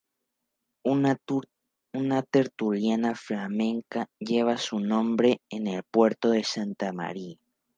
Una 0.83 2.17
tertulia 2.25 3.13
flamenca 3.13 4.09
lleva 4.17 4.57
su 4.57 4.79
nombre 4.79 5.41
en 5.51 5.67
El 5.67 5.83
Puerto 5.83 6.31
de 6.31 6.43
Santa 6.43 6.91
María. 6.91 7.37